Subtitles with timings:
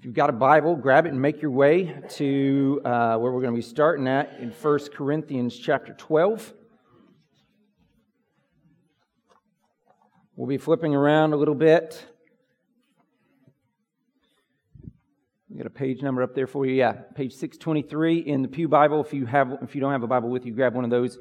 [0.00, 3.42] If you've got a Bible, grab it and make your way to uh, where we're
[3.42, 6.54] going to be starting at in 1 Corinthians chapter 12.
[10.36, 12.02] We'll be flipping around a little bit.
[15.50, 16.72] We got a page number up there for you.
[16.72, 19.04] Yeah, page 623 in the Pew Bible.
[19.04, 21.18] If you have, if you don't have a Bible with you, grab one of those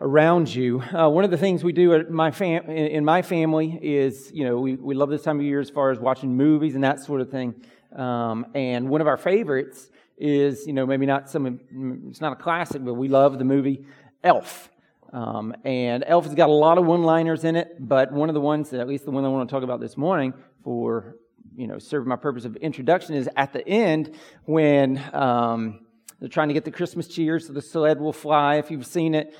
[0.00, 0.80] around you.
[0.80, 4.58] Uh, one of the things we do my fam- in my family is, you know,
[4.58, 7.20] we, we love this time of year as far as watching movies and that sort
[7.20, 7.54] of thing.
[7.94, 11.60] Um, and one of our favorites is, you know, maybe not some,
[12.08, 13.84] it's not a classic, but we love the movie
[14.22, 14.68] Elf.
[15.12, 18.40] Um, and Elf has got a lot of one-liners in it, but one of the
[18.40, 21.16] ones, at least the one I want to talk about this morning for,
[21.56, 25.86] you know, serving my purpose of introduction is at the end when um,
[26.20, 28.56] they're trying to get the Christmas cheer so the sled will fly.
[28.56, 29.34] If you've seen it,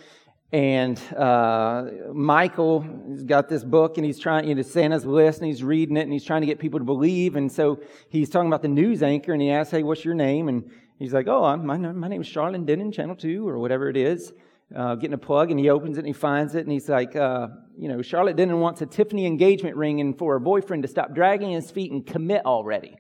[0.51, 1.85] and uh,
[2.15, 2.81] Michael
[3.11, 6.03] has got this book and he's trying, you know, Santa's list and he's reading it
[6.03, 7.37] and he's trying to get people to believe.
[7.37, 10.49] And so he's talking about the news anchor and he asks, Hey, what's your name?
[10.49, 13.91] And he's like, Oh, I'm, my, my name is Charlotte Dennon, Channel 2 or whatever
[13.91, 14.33] it is.
[14.75, 17.17] Uh, getting a plug and he opens it and he finds it and he's like,
[17.17, 20.89] uh, you know, Charlotte Dennon wants a Tiffany engagement ring and for her boyfriend to
[20.89, 22.97] stop dragging his feet and commit already.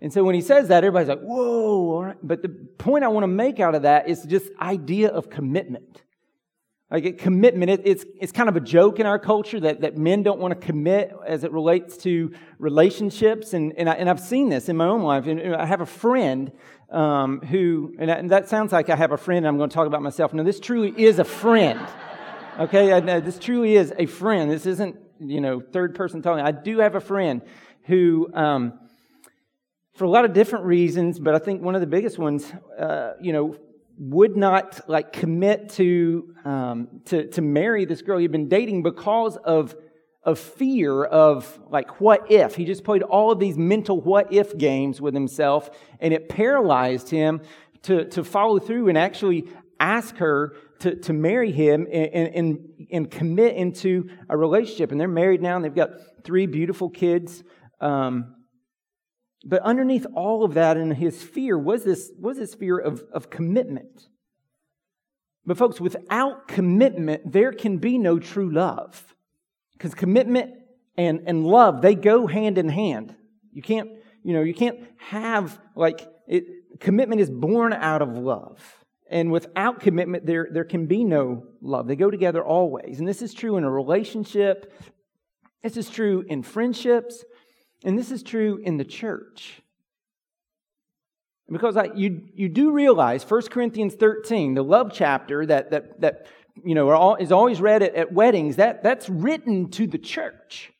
[0.00, 2.16] And so when he says that, everybody's like, whoa, all right.
[2.22, 6.02] But the point I want to make out of that is just idea of commitment.
[6.90, 10.22] Like commitment, it, it's, it's kind of a joke in our culture that, that men
[10.22, 13.54] don't want to commit as it relates to relationships.
[13.54, 15.26] And, and, I, and I've seen this in my own life.
[15.26, 16.52] And I have a friend
[16.90, 19.88] um, who, and, and, that sounds like I have a friend I'm going to talk
[19.88, 20.32] about myself.
[20.32, 21.84] No, this truly is a friend.
[22.60, 24.48] Okay, I, this truly is a friend.
[24.48, 26.44] This isn't, you know, third person talking.
[26.44, 27.42] I do have a friend
[27.86, 28.78] who, um,
[29.94, 33.14] for a lot of different reasons, but I think one of the biggest ones, uh,
[33.20, 33.56] you know,
[33.98, 39.36] would not like commit to, um, to, to marry this girl he'd been dating because
[39.38, 39.74] of,
[40.22, 42.54] of fear of like, what if?
[42.56, 47.08] He just played all of these mental what if games with himself and it paralyzed
[47.08, 47.40] him
[47.82, 49.48] to, to follow through and actually
[49.80, 54.92] ask her to, to marry him and, and, and commit into a relationship.
[54.92, 55.90] And they're married now and they've got
[56.22, 57.42] three beautiful kids.
[57.80, 58.35] Um,
[59.48, 63.30] but underneath all of that and his fear was this, was this fear of, of
[63.30, 64.08] commitment.
[65.44, 69.14] But, folks, without commitment, there can be no true love.
[69.72, 70.54] Because commitment
[70.96, 73.14] and, and love, they go hand in hand.
[73.52, 73.88] You can't,
[74.24, 78.60] you know, you can't have, like, it, commitment is born out of love.
[79.08, 81.86] And without commitment, there, there can be no love.
[81.86, 82.98] They go together always.
[82.98, 84.72] And this is true in a relationship.
[85.62, 87.24] This is true in friendships.
[87.86, 89.62] And this is true in the church.
[91.48, 96.26] Because I, you, you do realize 1 Corinthians 13, the love chapter that, that, that
[96.64, 100.72] you know, is always read at, at weddings, that, that's written to the church.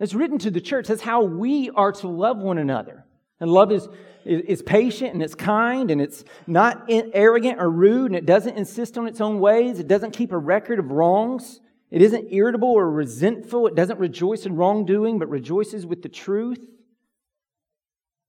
[0.00, 0.88] It's written to the church.
[0.88, 3.04] That's how we are to love one another.
[3.38, 3.86] And love is,
[4.24, 8.56] is, is patient and it's kind and it's not arrogant or rude and it doesn't
[8.56, 9.78] insist on its own ways.
[9.78, 11.60] It doesn't keep a record of wrongs.
[11.90, 13.66] It isn't irritable or resentful.
[13.66, 16.64] It doesn't rejoice in wrongdoing, but rejoices with the truth.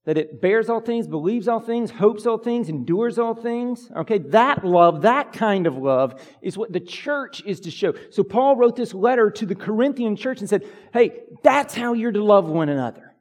[0.04, 3.88] That it bears all things, believes all things, hopes all things, endures all things.
[3.96, 7.94] Okay, that love, that kind of love is what the church is to show.
[8.10, 12.10] So Paul wrote this letter to the Corinthian church and said, hey, that's how you're
[12.10, 13.14] to love one another.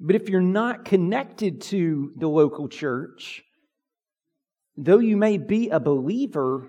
[0.00, 3.42] But if you're not connected to the local church,
[4.78, 6.68] though you may be a believer,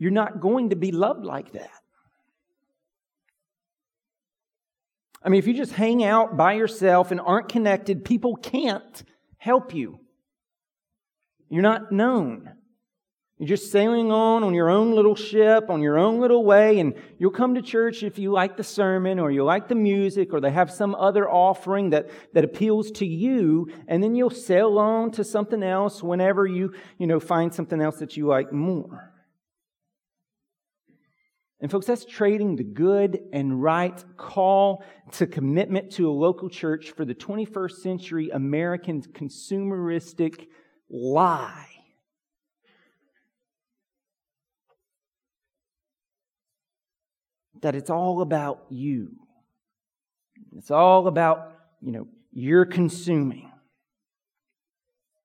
[0.00, 1.70] you're not going to be loved like that.
[5.22, 9.04] I mean, if you just hang out by yourself and aren't connected, people can't
[9.36, 10.00] help you.
[11.50, 12.50] You're not known.
[13.36, 16.94] You're just sailing on on your own little ship, on your own little way, and
[17.18, 20.40] you'll come to church if you like the sermon or you like the music or
[20.40, 25.10] they have some other offering that, that appeals to you, and then you'll sail on
[25.10, 29.09] to something else whenever you, you know, find something else that you like more.
[31.60, 36.92] And, folks, that's trading the good and right call to commitment to a local church
[36.92, 40.46] for the 21st century American consumeristic
[40.88, 41.66] lie.
[47.60, 49.16] That it's all about you.
[50.56, 51.52] It's all about,
[51.82, 53.52] you know, you're consuming.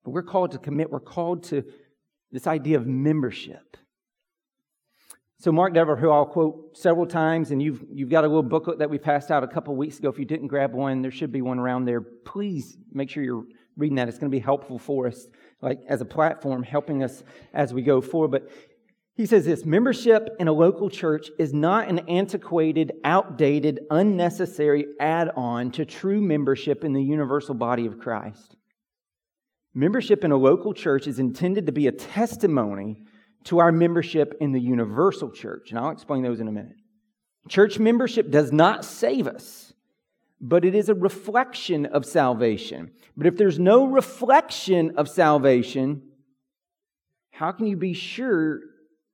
[0.03, 1.63] But we're called to commit, we're called to
[2.31, 3.77] this idea of membership.
[5.45, 8.79] So Mark Dever, who I'll quote several times, and you've, you've got a little booklet
[8.79, 10.09] that we passed out a couple weeks ago.
[10.09, 12.01] If you didn't grab one, there should be one around there.
[12.01, 13.45] Please make sure you're
[13.77, 14.09] reading that.
[14.09, 15.27] It's going to be helpful for us,
[15.61, 17.21] like as a platform, helping us
[17.53, 18.31] as we go forward.
[18.31, 18.49] But
[19.13, 25.29] He says this membership in a local church is not an antiquated, outdated, unnecessary add
[25.35, 28.55] on to true membership in the universal body of Christ.
[29.75, 33.03] Membership in a local church is intended to be a testimony
[33.45, 35.69] to our membership in the universal church.
[35.69, 36.75] And I'll explain those in a minute.
[37.47, 39.73] Church membership does not save us,
[40.41, 42.91] but it is a reflection of salvation.
[43.15, 46.01] But if there's no reflection of salvation,
[47.31, 48.61] how can you be sure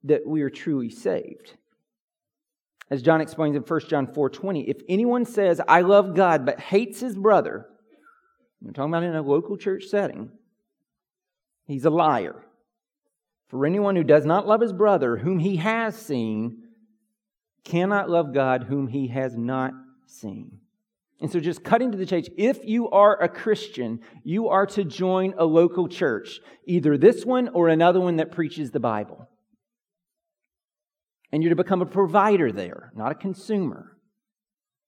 [0.03, 1.57] that we are truly saved?
[2.89, 6.99] As John explains in 1 John 4:20, if anyone says, "I love God," but hates
[6.99, 7.67] his brother,
[8.61, 10.31] we're talking about in a local church setting,
[11.65, 12.45] he's a liar.
[13.51, 16.63] For anyone who does not love his brother, whom he has seen,
[17.65, 19.73] cannot love God, whom he has not
[20.07, 20.59] seen.
[21.19, 24.85] And so, just cutting to the chase, if you are a Christian, you are to
[24.85, 29.27] join a local church, either this one or another one that preaches the Bible.
[31.33, 33.97] And you're to become a provider there, not a consumer.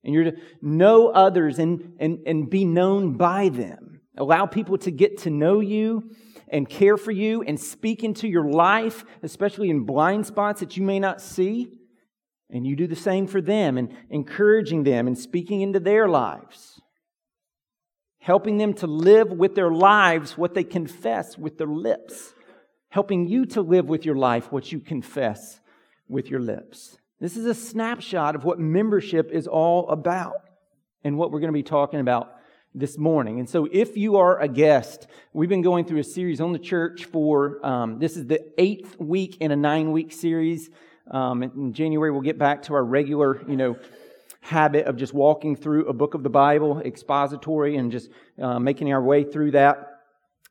[0.06, 4.00] And you're to know others and, and, and be known by them.
[4.16, 6.12] Allow people to get to know you
[6.54, 10.84] and care for you and speak into your life, especially in blind spots that you
[10.84, 11.80] may not see.
[12.52, 16.80] And you do the same for them and encouraging them and speaking into their lives.
[18.20, 22.36] Helping them to live with their lives what they confess with their lips.
[22.90, 25.60] Helping you to live with your life what you confess
[26.08, 26.98] with your lips.
[27.20, 30.36] This is a snapshot of what membership is all about
[31.04, 32.33] and what we're going to be talking about
[32.76, 33.40] this morning.
[33.40, 36.60] And so, if you are a guest, we've been going through a series on the
[36.60, 40.70] church for um, this is the eighth week in a nine week series.
[41.12, 43.78] Um, in January, we'll get back to our regular, you know,
[44.40, 48.10] habit of just walking through a book of the Bible, expository, and just
[48.42, 49.93] uh, making our way through that.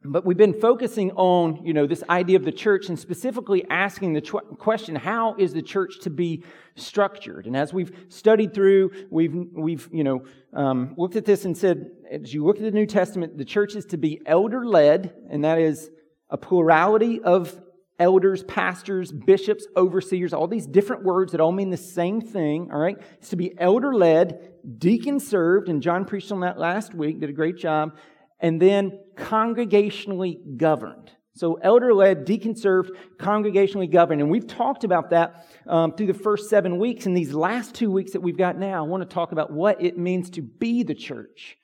[0.05, 4.15] But we've been focusing on, you know, this idea of the church and specifically asking
[4.15, 6.43] the tw- question, how is the church to be
[6.75, 7.47] structured?
[7.47, 11.91] And as we've studied through, we've, we've, you know, um, looked at this and said,
[12.11, 15.45] as you look at the New Testament, the church is to be elder led, and
[15.45, 15.89] that is
[16.31, 17.61] a plurality of
[17.99, 22.79] elders, pastors, bishops, overseers, all these different words that all mean the same thing, all
[22.79, 22.97] right?
[23.19, 27.31] It's to be elder led, deacon served, and John preached on that last week, did
[27.31, 27.97] a great job,
[28.43, 31.12] and then congregationally governed.
[31.35, 34.21] So, elder led, deacon served, congregationally governed.
[34.21, 37.06] And we've talked about that um, through the first seven weeks.
[37.06, 39.83] And these last two weeks that we've got now, I want to talk about what
[39.83, 41.56] it means to be the church,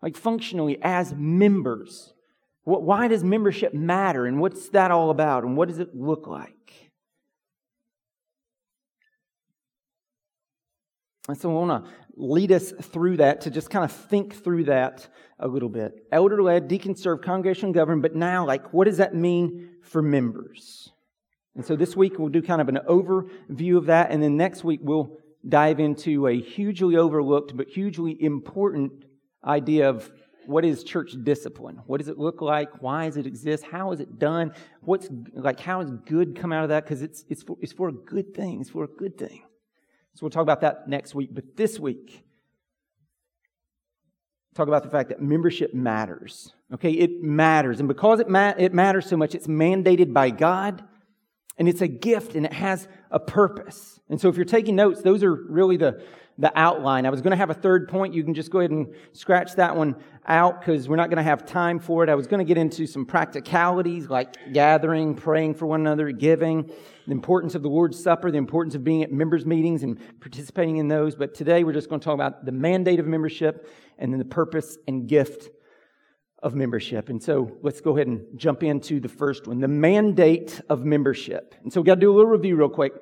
[0.00, 2.14] like functionally as members.
[2.64, 4.24] What, why does membership matter?
[4.24, 5.44] And what's that all about?
[5.44, 6.54] And what does it look like?
[11.28, 14.64] And so I want to lead us through that to just kind of think through
[14.64, 15.08] that
[15.38, 16.06] a little bit.
[16.12, 20.92] Elder led, deacon served, congregation governed, but now, like, what does that mean for members?
[21.54, 24.62] And so this week we'll do kind of an overview of that, and then next
[24.64, 25.18] week we'll
[25.48, 28.92] dive into a hugely overlooked but hugely important
[29.44, 30.10] idea of
[30.46, 31.80] what is church discipline?
[31.86, 32.82] What does it look like?
[32.82, 33.64] Why does it exist?
[33.64, 34.52] How is it done?
[34.80, 36.84] What's like how does good come out of that?
[36.84, 38.60] Because it's it's for, it's for a good thing.
[38.60, 39.42] It's for a good thing.
[40.14, 41.30] So we'll talk about that next week.
[41.32, 42.24] But this week,
[44.54, 46.52] talk about the fact that membership matters.
[46.74, 47.80] Okay, it matters.
[47.80, 50.84] And because it, ma- it matters so much, it's mandated by God
[51.58, 54.00] and it's a gift and it has a purpose.
[54.08, 56.02] And so if you're taking notes, those are really the,
[56.38, 57.06] the outline.
[57.06, 58.14] I was going to have a third point.
[58.14, 59.96] You can just go ahead and scratch that one
[60.30, 62.08] out because we're not going to have time for it.
[62.08, 66.70] I was going to get into some practicalities like gathering, praying for one another, giving,
[67.06, 70.76] the importance of the Lord's Supper, the importance of being at members' meetings and participating
[70.76, 71.16] in those.
[71.16, 73.68] But today we're just going to talk about the mandate of membership
[73.98, 75.50] and then the purpose and gift
[76.42, 77.08] of membership.
[77.08, 81.56] And so let's go ahead and jump into the first one the mandate of membership.
[81.62, 82.92] And so we've got to do a little review real quick.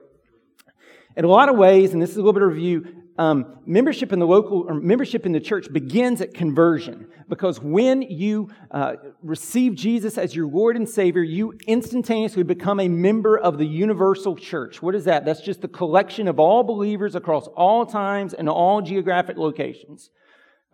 [1.16, 4.12] In a lot of ways, and this is a little bit of review, um, membership
[4.12, 8.94] in the local or membership in the church begins at conversion because when you uh,
[9.22, 14.36] receive Jesus as your Lord and Savior, you instantaneously become a member of the universal
[14.36, 14.80] church.
[14.80, 15.24] What is that?
[15.24, 20.10] That's just the collection of all believers across all times and all geographic locations.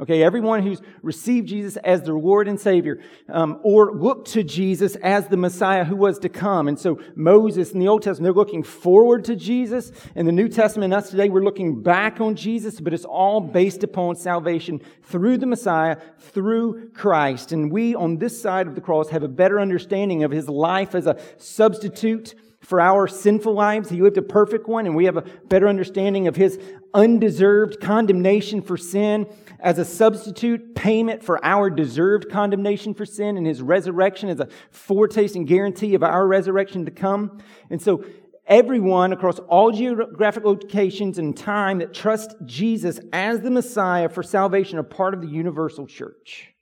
[0.01, 4.97] Okay, everyone who's received Jesus as their Lord and Savior, um, or looked to Jesus
[4.97, 6.67] as the Messiah who was to come.
[6.67, 9.93] And so Moses in the Old Testament, they're looking forward to Jesus.
[10.17, 13.85] In the New Testament, us today, we're looking back on Jesus, but it's all based
[13.85, 17.53] upon salvation through the Messiah, through Christ.
[17.53, 20.97] And we on this side of the cross have a better understanding of his life
[20.97, 22.35] as a substitute
[22.65, 23.91] for our sinful lives.
[23.91, 26.59] He lived a perfect one, and we have a better understanding of his
[26.95, 29.27] undeserved condemnation for sin
[29.61, 34.49] as a substitute payment for our deserved condemnation for sin, and his resurrection as a
[34.71, 37.39] foretaste and guarantee of our resurrection to come.
[37.71, 38.05] And so,
[38.47, 44.79] everyone across all geographic locations and time that trust Jesus as the Messiah for salvation
[44.79, 46.54] are part of the universal church.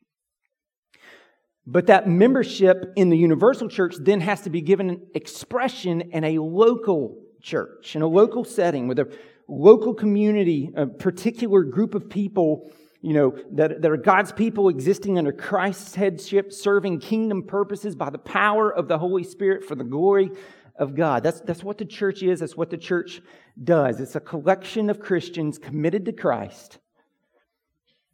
[1.67, 6.25] But that membership in the universal church then has to be given an expression in
[6.25, 9.17] a local church, in a local setting with a
[9.47, 15.19] local community, a particular group of people, you know, that, that are God's people existing
[15.19, 19.85] under Christ's headship, serving kingdom purposes by the power of the Holy Spirit for the
[19.85, 20.31] glory
[20.77, 21.23] of God.
[21.23, 22.41] That's, that's what the church is.
[22.41, 23.21] That's what the church
[23.63, 24.01] does.
[24.01, 26.79] It's a collection of Christians committed to Christ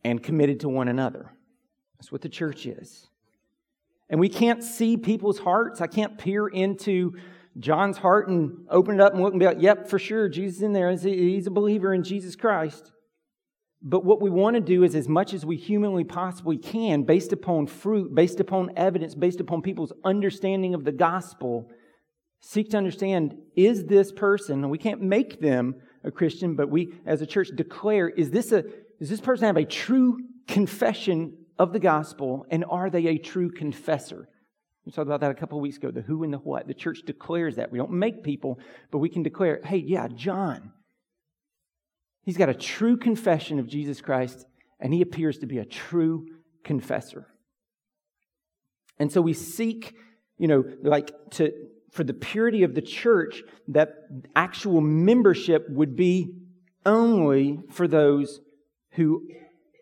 [0.05, 1.33] and committed to one another.
[1.97, 3.09] That's what the church is.
[4.11, 5.81] And we can't see people's hearts.
[5.81, 7.15] I can't peer into
[7.59, 10.59] John's heart and open it up and look and be like, yep, for sure, Jesus
[10.59, 10.91] is in there.
[10.91, 12.93] He's a believer in Jesus Christ.
[13.81, 17.33] But what we want to do is, as much as we humanly possibly can, based
[17.33, 21.71] upon fruit, based upon evidence, based upon people's understanding of the gospel,
[22.41, 27.23] seek to understand is this person, we can't make them a Christian, but we as
[27.23, 28.63] a church declare, is this a
[28.99, 33.51] does this person have a true confession of the gospel, and are they a true
[33.51, 34.29] confessor?
[34.85, 36.67] We talked about that a couple of weeks ago, the who and the what.
[36.67, 37.71] The church declares that.
[37.71, 38.59] We don't make people,
[38.91, 40.73] but we can declare, hey, yeah, John,
[42.23, 44.47] he's got a true confession of Jesus Christ,
[44.81, 46.27] and he appears to be a true
[46.65, 47.27] confessor.
[48.99, 49.95] And so we seek,
[50.39, 51.53] you know, like to
[51.91, 53.95] for the purity of the church, that
[54.37, 56.35] actual membership would be
[56.85, 58.41] only for those
[58.93, 59.29] who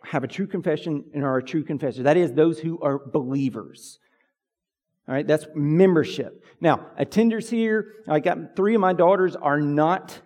[0.07, 2.05] have a true confession and are a true confessor.
[2.05, 3.99] That is, those who are believers.
[5.09, 6.45] All right, that's membership.
[6.61, 10.21] Now, attenders here, I got three of my daughters are not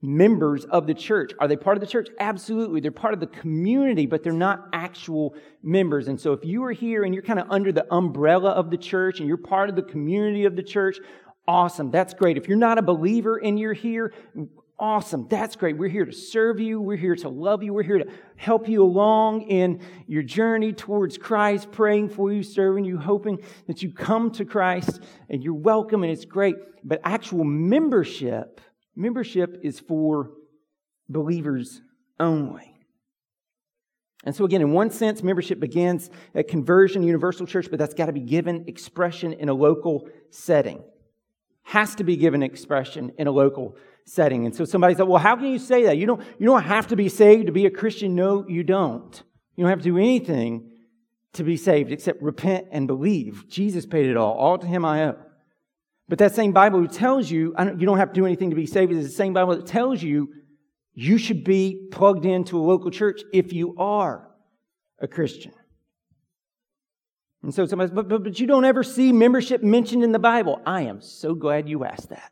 [0.00, 1.32] members of the church.
[1.38, 2.08] Are they part of the church?
[2.18, 2.80] Absolutely.
[2.80, 6.08] They're part of the community, but they're not actual members.
[6.08, 8.76] And so if you are here and you're kind of under the umbrella of the
[8.76, 10.98] church and you're part of the community of the church,
[11.46, 11.90] awesome.
[11.90, 12.36] That's great.
[12.36, 14.12] If you're not a believer and you're here,
[14.82, 15.28] awesome.
[15.30, 15.78] That's great.
[15.78, 16.80] We're here to serve you.
[16.80, 17.72] We're here to love you.
[17.72, 22.84] We're here to help you along in your journey towards Christ, praying for you, serving
[22.84, 26.56] you, hoping that you come to Christ and you're welcome and it's great.
[26.82, 28.60] But actual membership,
[28.96, 30.32] membership is for
[31.08, 31.80] believers
[32.18, 32.74] only.
[34.24, 38.06] And so, again, in one sense, membership begins at conversion, universal church, but that's got
[38.06, 40.82] to be given expression in a local setting.
[41.62, 44.46] Has to be given expression in a local setting.
[44.46, 45.96] And so somebody said, well, how can you say that?
[45.96, 48.14] You don't, you don't have to be saved to be a Christian.
[48.14, 49.22] No, you don't.
[49.56, 50.70] You don't have to do anything
[51.34, 53.46] to be saved except repent and believe.
[53.48, 54.34] Jesus paid it all.
[54.34, 55.18] All to him I owe.
[56.08, 58.66] But that same Bible tells you don't, you don't have to do anything to be
[58.66, 60.28] saved is the same Bible that tells you
[60.94, 64.28] you should be plugged into a local church if you are
[64.98, 65.52] a Christian.
[67.42, 70.18] And so somebody says, but, but, but you don't ever see membership mentioned in the
[70.18, 70.60] Bible.
[70.66, 72.30] I am so glad you asked that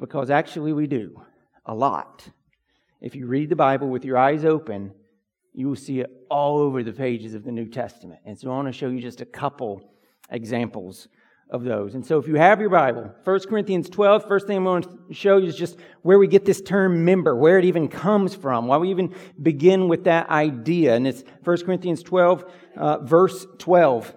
[0.00, 1.22] because actually we do
[1.66, 2.28] a lot.
[3.00, 4.92] If you read the Bible with your eyes open,
[5.52, 8.20] you will see it all over the pages of the New Testament.
[8.24, 9.82] And so I want to show you just a couple
[10.30, 11.08] examples
[11.50, 11.94] of those.
[11.94, 14.98] And so if you have your Bible, 1 Corinthians 12, first thing I'm going to
[15.10, 18.68] show you is just where we get this term member, where it even comes from,
[18.68, 20.94] why we even begin with that idea.
[20.94, 22.44] And it's 1 Corinthians 12,
[22.76, 24.14] uh, verse 12.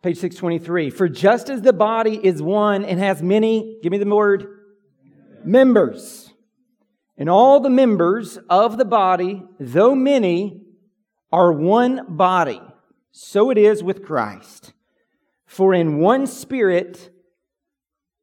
[0.00, 0.90] Page 623.
[0.90, 4.46] For just as the body is one and has many, give me the word,
[5.44, 6.32] members,
[7.16, 10.62] and all the members of the body, though many,
[11.32, 12.62] are one body,
[13.10, 14.72] so it is with Christ.
[15.46, 17.10] For in one spirit,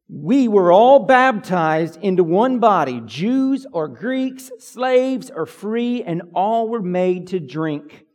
[0.08, 6.68] we were all baptized into one body, Jews or Greeks, slaves or free, and all
[6.68, 8.05] were made to drink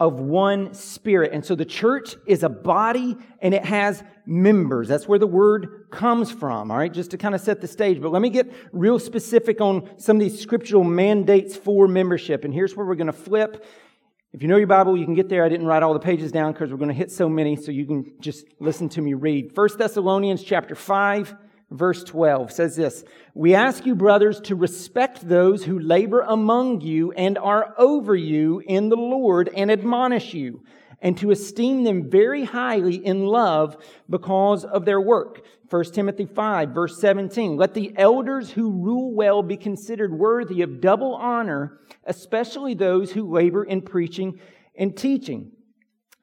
[0.00, 1.32] of one spirit.
[1.32, 4.88] And so the church is a body and it has members.
[4.88, 8.00] That's where the word comes from, all right, just to kind of set the stage.
[8.00, 12.44] But let me get real specific on some of these scriptural mandates for membership.
[12.44, 13.66] And here's where we're going to flip.
[14.32, 15.44] If you know your Bible, you can get there.
[15.44, 17.70] I didn't write all the pages down because we're going to hit so many, so
[17.70, 19.54] you can just listen to me read.
[19.54, 21.34] First Thessalonians chapter 5
[21.70, 27.12] verse 12 says this We ask you, brothers, to respect those who labor among you
[27.12, 30.62] and are over you in the Lord and admonish you,
[31.00, 33.76] and to esteem them very highly in love
[34.08, 35.42] because of their work.
[35.70, 37.56] 1 Timothy 5, verse 17.
[37.56, 43.30] Let the elders who rule well be considered worthy of double honor, especially those who
[43.30, 44.40] labor in preaching
[44.76, 45.52] and teaching.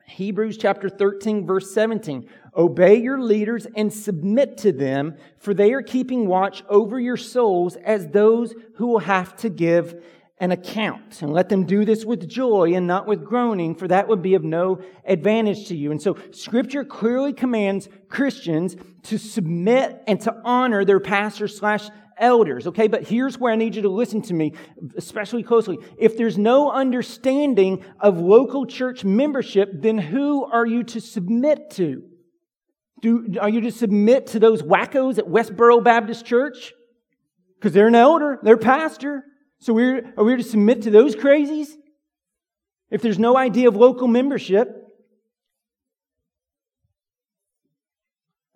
[0.07, 2.27] Hebrews chapter 13, verse 17.
[2.55, 7.75] Obey your leaders and submit to them, for they are keeping watch over your souls
[7.75, 10.01] as those who will have to give
[10.39, 11.21] an account.
[11.21, 14.35] And let them do this with joy and not with groaning, for that would be
[14.35, 15.91] of no advantage to you.
[15.91, 22.67] And so scripture clearly commands Christians to submit and to honor their pastor slash elders.
[22.67, 24.53] Okay, but here's where I need you to listen to me,
[24.95, 25.77] especially closely.
[25.97, 32.03] If there's no understanding of local church membership, then who are you to submit to?
[33.01, 36.73] Do, are you to submit to those wackos at Westboro Baptist Church?
[37.59, 39.23] Because they're an elder, they're pastor.
[39.59, 41.69] So we're, are we to submit to those crazies?
[42.89, 44.86] If there's no idea of local membership,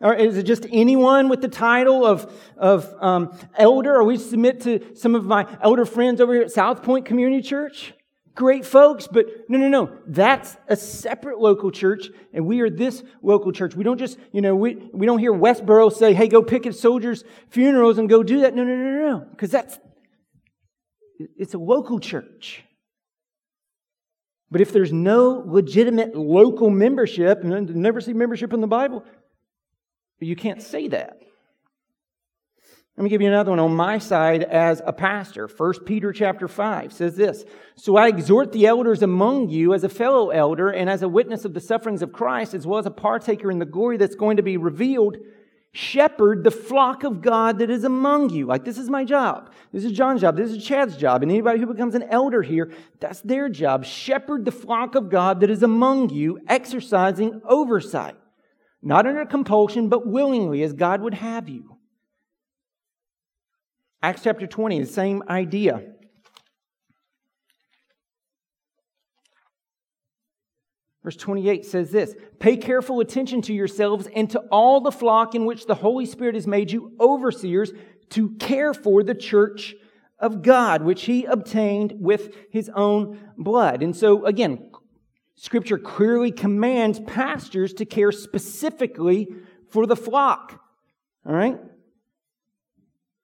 [0.01, 3.96] Or is it just anyone with the title of, of um, elder?
[3.96, 7.41] Or we submit to some of my elder friends over here at South Point Community
[7.41, 7.93] Church?
[8.34, 9.98] Great folks, but no, no, no.
[10.08, 13.75] That's a separate local church, and we are this local church.
[13.75, 17.25] We don't just, you know, we, we don't hear Westboro say, hey, go picket soldiers'
[17.50, 18.55] funerals and go do that.
[18.55, 19.25] No, no, no, no, no.
[19.31, 19.79] Because that's,
[21.38, 22.63] it's a local church.
[24.50, 29.03] But if there's no legitimate local membership, and never see membership in the Bible,
[30.27, 31.21] you can't say that.
[32.97, 35.47] Let me give you another one on my side as a pastor.
[35.47, 39.89] 1 Peter chapter 5 says this So I exhort the elders among you as a
[39.89, 42.91] fellow elder and as a witness of the sufferings of Christ, as well as a
[42.91, 45.17] partaker in the glory that's going to be revealed.
[45.71, 48.45] Shepherd the flock of God that is among you.
[48.45, 49.51] Like, this is my job.
[49.71, 50.35] This is John's job.
[50.35, 51.23] This is Chad's job.
[51.23, 53.85] And anybody who becomes an elder here, that's their job.
[53.85, 58.15] Shepherd the flock of God that is among you, exercising oversight
[58.81, 61.77] not under compulsion, but willingly, as God would have you.
[64.01, 65.83] Acts chapter 20, the same idea.
[71.03, 75.45] Verse 28 says this Pay careful attention to yourselves and to all the flock in
[75.45, 77.71] which the Holy Spirit has made you overseers
[78.09, 79.75] to care for the church
[80.19, 83.81] of God, which he obtained with his own blood.
[83.81, 84.70] And so, again,
[85.41, 89.27] Scripture clearly commands pastors to care specifically
[89.71, 90.62] for the flock.
[91.25, 91.60] All right?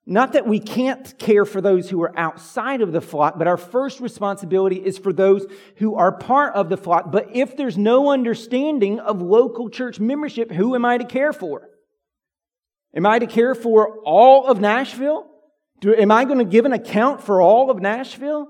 [0.03, 3.55] Not that we can't care for those who are outside of the flock, but our
[3.55, 7.11] first responsibility is for those who are part of the flock.
[7.11, 11.69] But if there's no understanding of local church membership, who am I to care for?
[12.95, 15.29] Am I to care for all of Nashville?
[15.81, 18.47] Do, am I going to give an account for all of Nashville?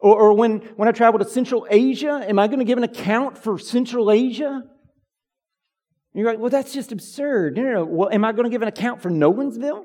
[0.00, 2.84] Or, or when, when I travel to Central Asia, am I going to give an
[2.84, 4.62] account for Central Asia?
[6.12, 7.56] And you're like, well, that's just absurd.
[7.56, 7.84] No, no, no.
[7.84, 9.84] Well, am I going to give an account for Nolensville?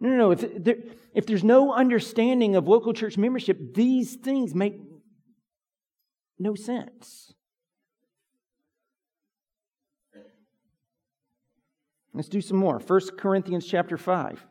[0.00, 0.30] No, no, no.
[0.32, 0.76] If, there,
[1.14, 4.80] if there's no understanding of local church membership, these things make
[6.38, 7.32] no sense.
[12.12, 12.78] Let's do some more.
[12.78, 14.44] 1 Corinthians chapter 5.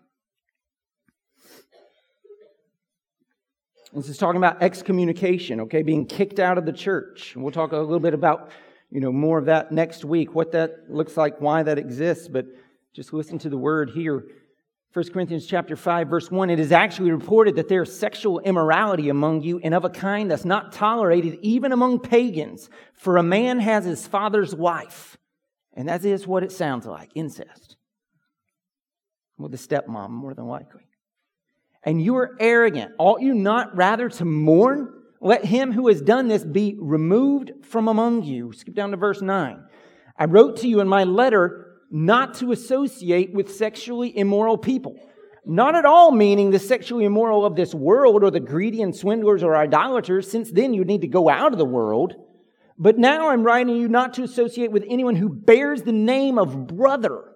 [3.93, 7.34] This is talking about excommunication, okay, being kicked out of the church.
[7.34, 8.52] And we'll talk a little bit about,
[8.91, 12.45] you know, more of that next week, what that looks like, why that exists, but
[12.93, 14.23] just listen to the word here.
[14.93, 19.10] 1 Corinthians chapter 5 verse 1 it is actually reported that there is sexual immorality
[19.10, 23.60] among you and of a kind that's not tolerated even among pagans for a man
[23.60, 25.15] has his father's wife
[25.73, 27.78] and that is what it sounds like incest
[29.38, 30.88] with the stepmom more than likely
[31.83, 34.93] and you are arrogant, ought you not rather to mourn?
[35.21, 38.53] Let him who has done this be removed from among you.
[38.53, 39.63] Skip down to verse 9.
[40.17, 44.95] I wrote to you in my letter not to associate with sexually immoral people.
[45.45, 49.41] Not at all meaning the sexually immoral of this world or the greedy and swindlers
[49.41, 52.13] or idolaters, since then you'd need to go out of the world.
[52.77, 56.67] But now I'm writing you not to associate with anyone who bears the name of
[56.67, 57.28] brother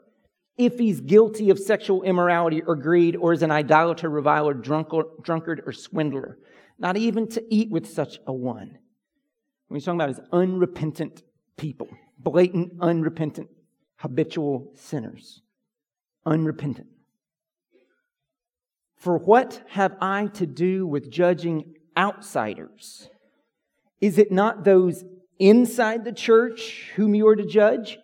[0.58, 5.72] if he's guilty of sexual immorality or greed or is an idolater, reviler, drunkard, or
[5.72, 6.38] swindler.
[6.78, 8.78] Not even to eat with such a one.
[9.68, 11.24] What he's talking about is unrepentant
[11.58, 11.88] people,
[12.20, 13.50] blatant, unrepentant,
[13.98, 15.42] habitual sinners.
[16.26, 16.88] Unrepentant.
[18.96, 23.10] For what have I to do with judging outsiders?
[24.00, 25.04] Is it not those
[25.39, 27.98] inside the church whom you are to judge?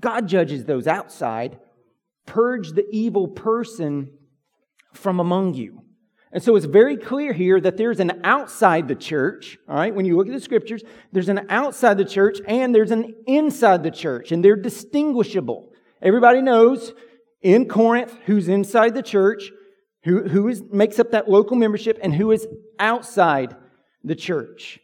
[0.00, 1.58] God judges those outside
[2.26, 4.10] purge the evil person
[4.92, 5.82] from among you.
[6.32, 9.94] And so it's very clear here that there's an outside the church, all right?
[9.94, 10.82] When you look at the scriptures,
[11.12, 15.72] there's an outside the church and there's an inside the church, and they're distinguishable.
[16.02, 16.92] Everybody knows
[17.40, 19.52] in Corinth who's inside the church,
[20.02, 22.48] who, who is, makes up that local membership, and who is
[22.80, 23.54] outside
[24.02, 24.80] the church.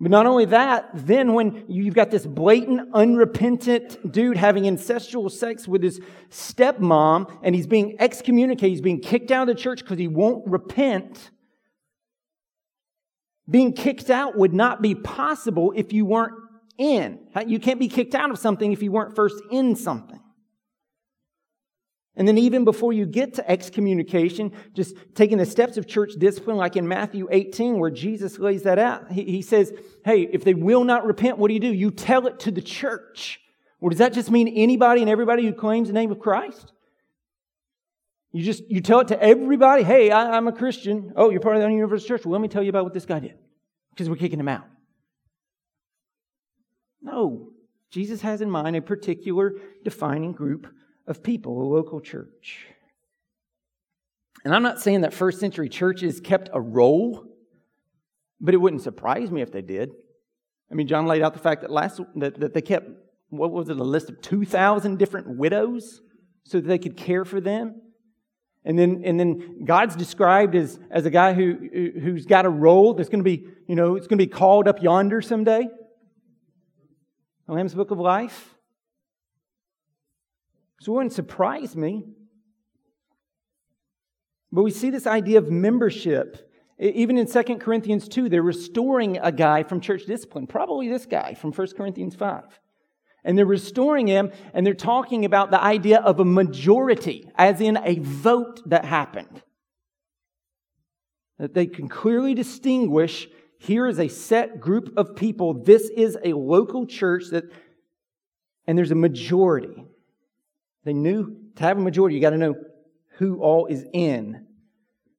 [0.00, 5.66] But not only that, then when you've got this blatant, unrepentant dude having incestual sex
[5.66, 9.98] with his stepmom and he's being excommunicated, he's being kicked out of the church because
[9.98, 11.30] he won't repent,
[13.50, 16.34] Being kicked out would not be possible if you weren't
[16.76, 17.18] in.
[17.46, 20.20] You can't be kicked out of something if you weren't first in something.
[22.18, 26.56] And then, even before you get to excommunication, just taking the steps of church discipline,
[26.56, 29.72] like in Matthew 18, where Jesus lays that out, he, he says,
[30.04, 31.72] Hey, if they will not repent, what do you do?
[31.72, 33.40] You tell it to the church.
[33.78, 36.72] Well, does that just mean anybody and everybody who claims the name of Christ?
[38.32, 41.12] You just you tell it to everybody, hey, I, am a Christian.
[41.14, 42.26] Oh, you're part of the Universal Church.
[42.26, 43.34] Well, let me tell you about what this guy did.
[43.90, 44.66] Because we're kicking him out.
[47.00, 47.50] No.
[47.90, 49.54] Jesus has in mind a particular
[49.84, 50.66] defining group
[51.08, 52.66] of people, a local church.
[54.44, 57.24] And I'm not saying that first century churches kept a roll,
[58.40, 59.90] but it wouldn't surprise me if they did.
[60.70, 62.88] I mean, John laid out the fact that last that, that they kept
[63.30, 66.00] what was it, a list of 2,000 different widows
[66.44, 67.82] so that they could care for them.
[68.64, 71.54] And then, and then God's described as, as a guy who,
[72.00, 74.68] who's got a roll that's going to be, you know, it's going to be called
[74.68, 75.68] up yonder someday.
[77.46, 78.54] The Lamb's Book of Life.
[80.80, 82.04] So it wouldn't surprise me.
[84.52, 86.50] But we see this idea of membership.
[86.78, 91.34] Even in 2 Corinthians 2, they're restoring a guy from church discipline, probably this guy
[91.34, 92.44] from 1 Corinthians 5.
[93.24, 97.76] And they're restoring him, and they're talking about the idea of a majority, as in
[97.82, 99.42] a vote that happened.
[101.38, 105.64] That they can clearly distinguish here is a set group of people.
[105.64, 107.44] This is a local church that,
[108.66, 109.84] and there's a majority.
[110.88, 112.54] They knew to have a majority, you got to know
[113.18, 114.46] who all is in.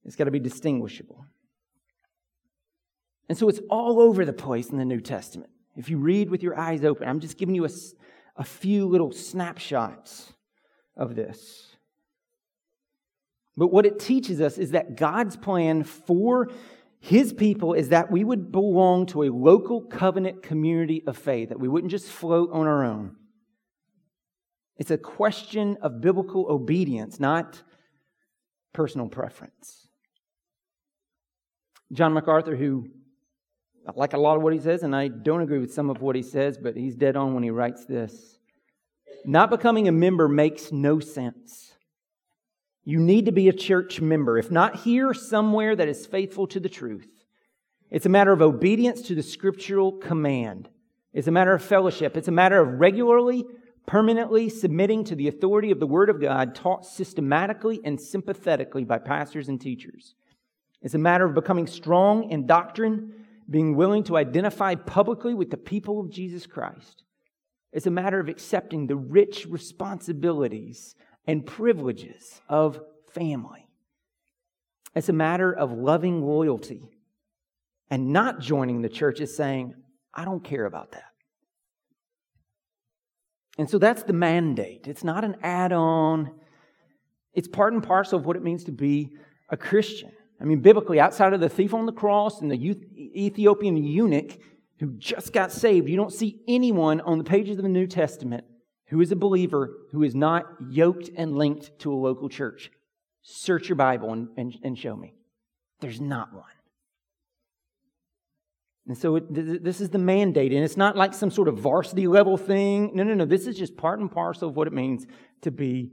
[0.03, 1.23] It's got to be distinguishable.
[3.27, 5.51] And so it's all over the place in the New Testament.
[5.75, 7.69] If you read with your eyes open, I'm just giving you a,
[8.35, 10.33] a few little snapshots
[10.97, 11.67] of this.
[13.55, 16.49] But what it teaches us is that God's plan for
[16.99, 21.59] his people is that we would belong to a local covenant community of faith, that
[21.59, 23.17] we wouldn't just float on our own.
[24.79, 27.61] It's a question of biblical obedience, not
[28.73, 29.87] personal preference.
[31.91, 32.87] John MacArthur, who
[33.87, 36.01] I like a lot of what he says, and I don't agree with some of
[36.01, 38.37] what he says, but he's dead on when he writes this.
[39.25, 41.73] Not becoming a member makes no sense.
[42.85, 44.37] You need to be a church member.
[44.37, 47.09] If not here, somewhere that is faithful to the truth.
[47.91, 50.69] It's a matter of obedience to the scriptural command.
[51.11, 52.15] It's a matter of fellowship.
[52.15, 53.45] It's a matter of regularly,
[53.89, 58.99] permanently submitting to the authority of the Word of God taught systematically and sympathetically by
[58.99, 60.13] pastors and teachers.
[60.83, 65.57] It's a matter of becoming strong in doctrine being willing to identify publicly with the
[65.57, 67.01] people of Jesus Christ.
[67.73, 70.93] It's a matter of accepting the rich responsibilities
[71.25, 72.79] and privileges of
[73.11, 73.67] family.
[74.93, 76.91] It's a matter of loving loyalty
[77.89, 79.73] and not joining the church is saying,
[80.13, 81.08] I don't care about that.
[83.59, 84.87] And so that's the mandate.
[84.87, 86.31] It's not an add on,
[87.33, 89.17] it's part and parcel of what it means to be
[89.49, 90.13] a Christian.
[90.39, 94.39] I mean, biblically, outside of the thief on the cross and the Ethiopian eunuch
[94.79, 98.45] who just got saved, you don't see anyone on the pages of the New Testament
[98.87, 102.71] who is a believer who is not yoked and linked to a local church.
[103.23, 105.15] Search your Bible and, and, and show me.
[105.81, 106.45] There's not one.
[108.89, 111.59] And so it, th- this is the mandate, and it's not like some sort of
[111.59, 112.89] varsity level thing.
[112.95, 113.23] No, no, no.
[113.23, 115.05] This is just part and parcel of what it means
[115.43, 115.91] to be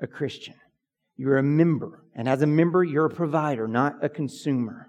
[0.00, 0.54] a Christian.
[1.16, 2.04] You're a member.
[2.14, 4.86] And as a member, you're a provider, not a consumer.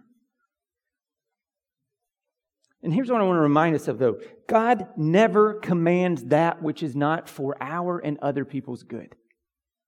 [2.84, 6.84] And here's what I want to remind us of, though God never commands that which
[6.84, 9.16] is not for our and other people's good.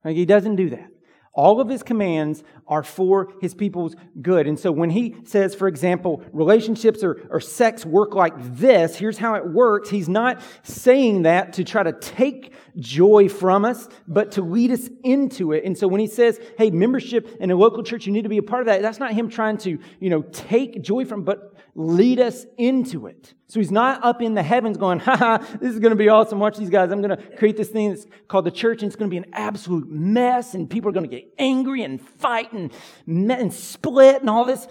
[0.03, 0.87] Like, he doesn't do that.
[1.33, 4.47] All of his commands are for his people's good.
[4.47, 9.17] And so when he says, for example, relationships or, or sex work like this, here's
[9.17, 9.89] how it works.
[9.89, 14.89] He's not saying that to try to take joy from us, but to lead us
[15.03, 15.63] into it.
[15.63, 18.37] And so when he says, hey, membership in a local church, you need to be
[18.37, 21.50] a part of that, that's not him trying to, you know, take joy from, but
[21.75, 23.33] lead us into it.
[23.47, 26.09] So he's not up in the heavens going, ha ha, this is going to be
[26.09, 26.39] awesome.
[26.39, 26.91] Watch these guys.
[26.91, 29.17] I'm going to create this thing that's called the church and it's going to be
[29.17, 32.71] an absolute mess and people are going to get angry and fight and,
[33.07, 34.67] and split and all this.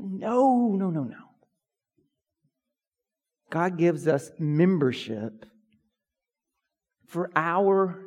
[0.00, 1.16] No, no, no, no.
[3.50, 5.46] God gives us membership
[7.06, 7.98] for our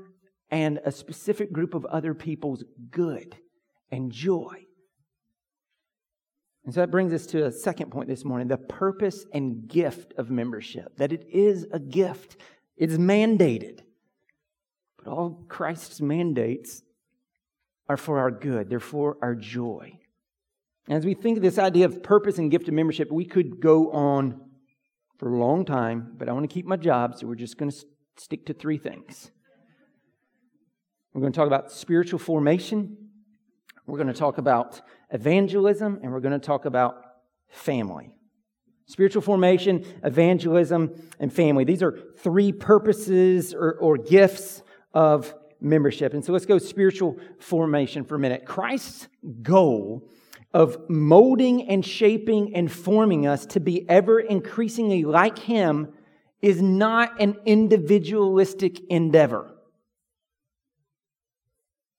[0.52, 3.36] and a specific group of other people's good
[3.90, 4.66] and joy.
[6.64, 10.14] And so that brings us to a second point this morning the purpose and gift
[10.18, 10.96] of membership.
[10.98, 12.38] That it is a gift,
[12.78, 13.80] it is mandated.
[14.98, 16.84] But all Christ's mandates
[17.90, 19.98] are for our good, they're for our joy.
[20.90, 23.92] As we think of this idea of purpose and gift of membership, we could go
[23.92, 24.42] on
[25.18, 27.72] for a long time, but I want to keep my job, so we're just going
[27.72, 27.86] to
[28.18, 29.32] stick to three things.
[31.14, 33.01] We're going to talk about spiritual formation,
[33.92, 37.04] we're going to talk about evangelism, and we're going to talk about
[37.50, 38.16] family.
[38.86, 41.66] Spiritual formation, evangelism, and family.
[41.66, 44.62] These are three purposes or, or gifts
[44.94, 46.14] of membership.
[46.14, 48.46] And so let's go spiritual formation for a minute.
[48.46, 49.10] Christ's
[49.42, 50.10] goal
[50.54, 55.92] of molding and shaping and forming us to be ever increasingly like Him
[56.42, 59.51] is not an individualistic endeavor.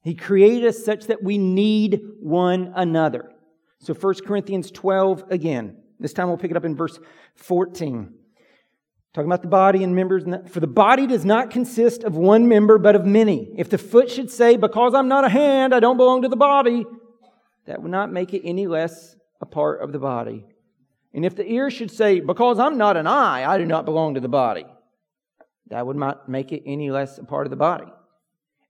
[0.03, 3.31] He created us such that we need one another.
[3.79, 5.77] So 1 Corinthians 12 again.
[5.99, 6.99] This time we'll pick it up in verse
[7.37, 8.13] 14.
[9.15, 10.25] Talking about the body and members.
[10.51, 13.53] For the body does not consist of one member, but of many.
[13.57, 16.37] If the foot should say, Because I'm not a hand, I don't belong to the
[16.37, 16.85] body,
[17.67, 20.47] that would not make it any less a part of the body.
[21.15, 24.15] And if the ear should say, Because I'm not an eye, I do not belong
[24.15, 24.65] to the body,
[25.69, 27.93] that would not make it any less a part of the body.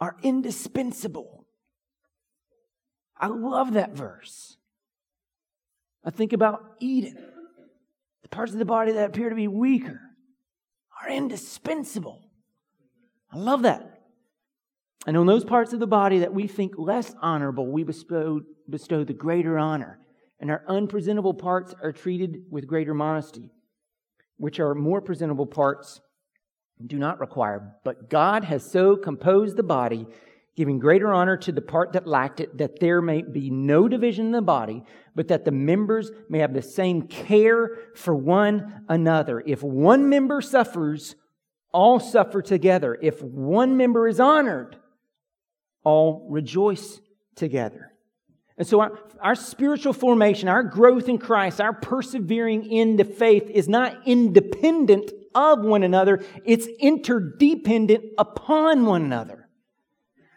[0.00, 1.46] are indispensable.
[3.16, 4.56] I love that verse.
[6.04, 7.18] I think about Eden.
[8.22, 10.00] The parts of the body that appear to be weaker
[11.02, 12.22] are indispensable.
[13.32, 14.00] I love that.
[15.06, 19.04] And on those parts of the body that we think less honorable, we bestow, bestow
[19.04, 19.98] the greater honor.
[20.40, 23.50] And our unpresentable parts are treated with greater modesty,
[24.36, 26.00] which are more presentable parts
[26.86, 27.74] do not require.
[27.84, 30.06] But God has so composed the body
[30.58, 34.26] giving greater honor to the part that lacked it, that there may be no division
[34.26, 34.82] in the body,
[35.14, 39.40] but that the members may have the same care for one another.
[39.46, 41.14] If one member suffers,
[41.72, 42.98] all suffer together.
[43.00, 44.76] If one member is honored,
[45.84, 47.00] all rejoice
[47.36, 47.92] together.
[48.56, 53.48] And so our, our spiritual formation, our growth in Christ, our persevering in the faith
[53.48, 59.48] is not independent of one another, it's interdependent upon one another.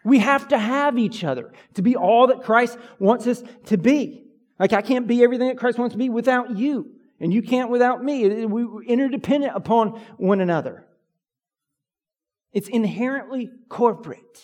[0.04, 4.24] We have to have each other to be all that Christ wants us to be.
[4.58, 7.70] Like I can't be everything that Christ wants to be without you, and you can't
[7.70, 8.46] without me.
[8.46, 10.86] We're interdependent upon one another.
[12.52, 14.42] It's inherently corporate.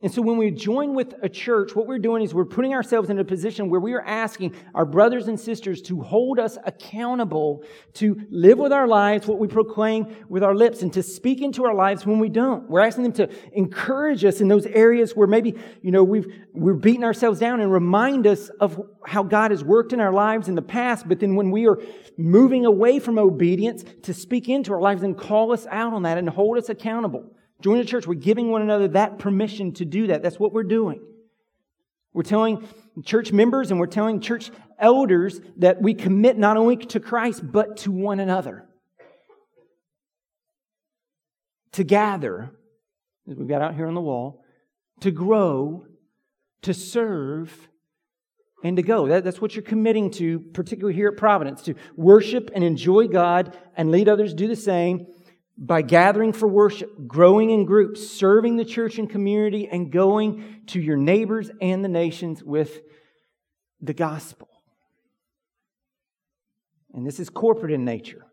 [0.00, 3.10] And so when we join with a church, what we're doing is we're putting ourselves
[3.10, 7.64] in a position where we are asking our brothers and sisters to hold us accountable
[7.94, 11.64] to live with our lives what we proclaim with our lips and to speak into
[11.64, 12.70] our lives when we don't.
[12.70, 16.74] We're asking them to encourage us in those areas where maybe, you know, we've, we're
[16.74, 20.54] beating ourselves down and remind us of how God has worked in our lives in
[20.54, 21.08] the past.
[21.08, 21.82] But then when we are
[22.16, 26.18] moving away from obedience to speak into our lives and call us out on that
[26.18, 27.34] and hold us accountable.
[27.62, 28.06] Join the church.
[28.06, 30.22] We're giving one another that permission to do that.
[30.22, 31.00] That's what we're doing.
[32.12, 32.66] We're telling
[33.04, 37.78] church members and we're telling church elders that we commit not only to Christ, but
[37.78, 38.64] to one another.
[41.72, 42.50] To gather,
[43.28, 44.44] as we've got out here on the wall,
[45.00, 45.86] to grow,
[46.62, 47.68] to serve,
[48.64, 49.06] and to go.
[49.06, 53.56] That, that's what you're committing to, particularly here at Providence, to worship and enjoy God
[53.76, 55.06] and lead others do the same
[55.60, 60.80] by gathering for worship, growing in groups, serving the church and community, and going to
[60.80, 62.80] your neighbors and the nations with
[63.80, 64.48] the gospel.
[66.94, 68.24] And this is corporate in nature.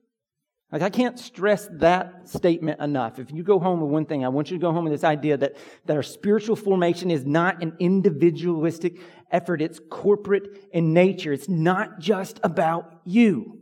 [0.72, 3.18] Like, I can't stress that statement enough.
[3.18, 5.04] If you go home with one thing, I want you to go home with this
[5.04, 9.00] idea that, that our spiritual formation is not an individualistic
[9.32, 11.34] effort, it's corporate in nature.
[11.34, 13.62] It's not just about you,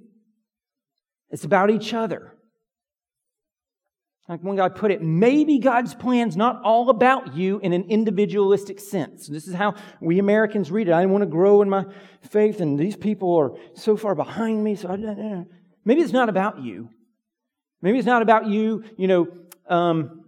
[1.29, 2.33] it's about each other.
[4.29, 8.79] Like one guy put it, maybe God's plan's not all about you in an individualistic
[8.79, 9.27] sense.
[9.27, 10.91] This is how we Americans read it.
[10.93, 11.85] I want to grow in my
[12.21, 14.75] faith, and these people are so far behind me.
[14.75, 15.45] So I,
[15.83, 16.89] maybe it's not about you.
[17.81, 19.27] Maybe it's not about you, you know,
[19.67, 20.23] um,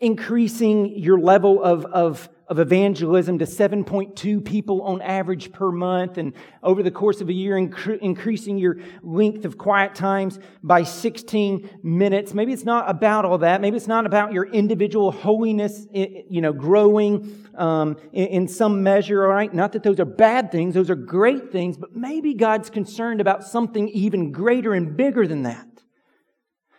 [0.00, 6.32] increasing your level of, of of evangelism to 7.2 people on average per month, and
[6.62, 11.80] over the course of a year, incre- increasing your length of quiet times by 16
[11.82, 12.34] minutes.
[12.34, 13.60] Maybe it's not about all that.
[13.60, 19.24] Maybe it's not about your individual holiness, you know, growing um, in, in some measure,
[19.24, 19.52] all right?
[19.52, 23.42] Not that those are bad things, those are great things, but maybe God's concerned about
[23.44, 25.65] something even greater and bigger than that.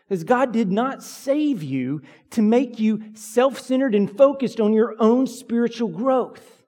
[0.07, 4.95] Because God did not save you to make you self centered and focused on your
[4.99, 6.63] own spiritual growth.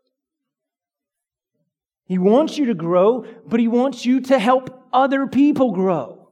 [2.05, 6.29] He wants you to grow, but He wants you to help other people grow.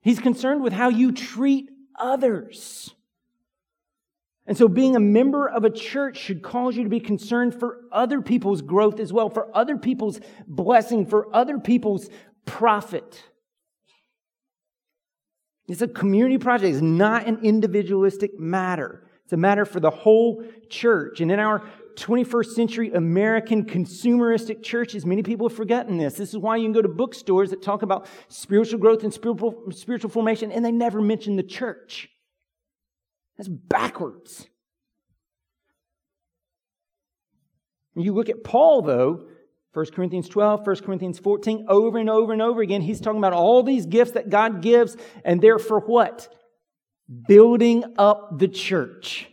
[0.00, 2.90] He's concerned with how you treat others.
[4.46, 7.80] And so, being a member of a church should cause you to be concerned for
[7.92, 12.10] other people's growth as well, for other people's blessing, for other people's
[12.44, 13.22] profit.
[15.66, 16.74] It's a community project.
[16.74, 19.02] It's not an individualistic matter.
[19.24, 21.20] It's a matter for the whole church.
[21.20, 21.62] And in our
[21.96, 26.14] 21st century American consumeristic churches, many people have forgotten this.
[26.14, 29.64] This is why you can go to bookstores that talk about spiritual growth and spiritual,
[29.70, 32.10] spiritual formation, and they never mention the church.
[33.38, 34.46] That's backwards.
[37.96, 39.26] You look at Paul, though,
[39.74, 43.32] 1 Corinthians 12, 1 Corinthians 14, over and over and over again, he's talking about
[43.32, 46.32] all these gifts that God gives, and they're for what?
[47.26, 49.28] Building up the church.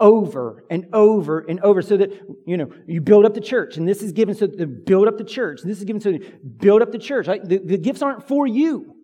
[0.00, 2.12] Over and over and over, so that,
[2.46, 5.18] you know, you build up the church, and this is given so to build up
[5.18, 6.18] the church, and this is given so to
[6.58, 7.26] build up the church.
[7.26, 8.96] The, the gifts aren't for you.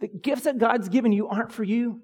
[0.00, 2.00] The gifts that God's given you aren't for you.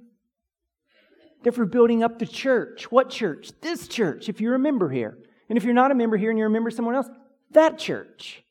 [1.42, 2.90] They're for building up the church.
[2.90, 3.52] What church?
[3.62, 5.18] This church, if you remember here.
[5.48, 7.08] And if you're not a member here and you're a member somewhere else,
[7.50, 8.42] that church.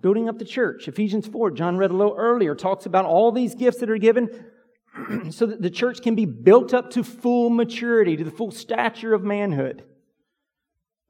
[0.00, 0.88] Building up the church.
[0.88, 4.44] Ephesians 4, John read a little earlier, talks about all these gifts that are given
[5.30, 9.14] so that the church can be built up to full maturity, to the full stature
[9.14, 9.84] of manhood.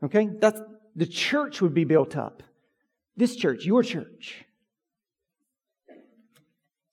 [0.02, 0.28] Okay?
[0.40, 0.60] That's
[0.94, 2.42] the church would be built up.
[3.16, 4.44] This church, your church.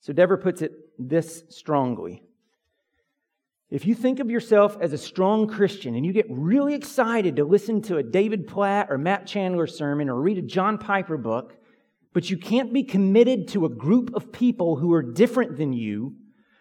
[0.00, 2.23] So Dever puts it this strongly.
[3.74, 7.44] If you think of yourself as a strong Christian and you get really excited to
[7.44, 11.56] listen to a David Platt or Matt Chandler sermon or read a John Piper book,
[12.12, 16.14] but you can't be committed to a group of people who are different than you,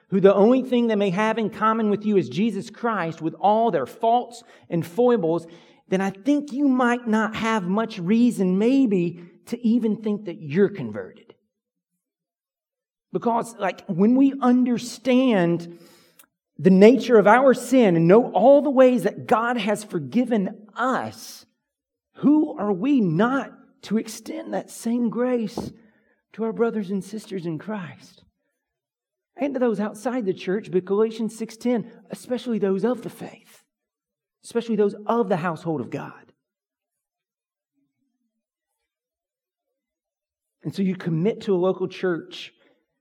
[0.10, 3.36] who the only thing they may have in common with you is Jesus Christ with
[3.36, 5.46] all their faults and foibles,
[5.90, 10.68] then I think you might not have much reason, maybe, to even think that you're
[10.68, 11.36] converted.
[13.12, 15.78] Because, like, when we understand
[16.58, 21.46] the nature of our sin and know all the ways that God has forgiven us,
[22.18, 23.52] who are we not
[23.84, 25.72] to extend that same grace
[26.34, 28.24] to our brothers and sisters in Christ?
[29.36, 33.64] And to those outside the church, but Galatians 6:10, especially those of the faith,
[34.44, 36.34] especially those of the household of God.
[40.64, 42.54] And so you commit to a local church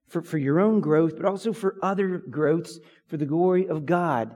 [0.09, 2.79] for, for your own growth, but also for other growths
[3.13, 4.35] for the glory of God.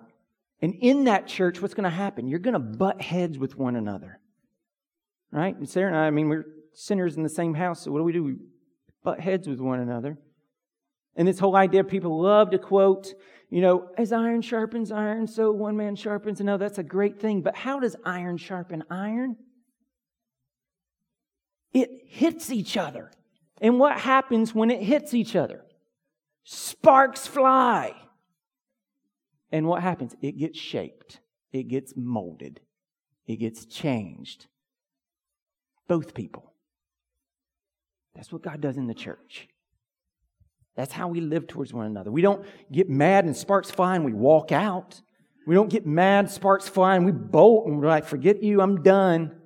[0.61, 2.29] And in that church, what's going to happen?
[2.29, 4.21] You're going to butt heads with one another.
[5.33, 5.57] Right?
[5.57, 8.05] And Sarah and I, I mean, we're sinners in the same house, so what do
[8.05, 8.23] we do?
[8.23, 8.35] We
[9.03, 10.19] butt heads with one another.
[11.17, 13.15] And this whole idea, people love to quote,
[13.49, 16.67] you know, as iron sharpens iron, so one man sharpens another.
[16.67, 17.41] That's a great thing.
[17.41, 19.37] But how does iron sharpen iron?
[21.73, 23.11] It hits each other.
[23.59, 25.65] And what happens when it hits each other?
[26.45, 27.95] Sparks fly.
[29.57, 30.14] And what happens?
[30.21, 32.61] It gets shaped, it gets molded,
[33.27, 34.49] it gets changed.
[35.88, 36.53] Both people.
[38.14, 39.49] That's what God does in the church.
[40.75, 42.11] That's how we live towards one another.
[42.11, 45.01] We don't get mad and sparks fly and we walk out.
[45.47, 48.83] We don't get mad, sparks fly, and we bolt and we're like, forget you, I'm
[48.83, 49.37] done.